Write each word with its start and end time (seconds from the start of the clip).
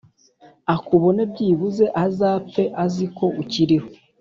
akubone 0.75 1.21
byibuze 1.31 1.85
azapfe 2.05 2.63
aziko 2.83 3.23
ukiriho 3.41 3.87